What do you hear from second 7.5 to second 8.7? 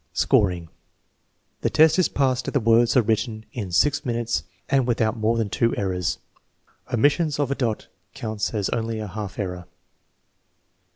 a dot counts as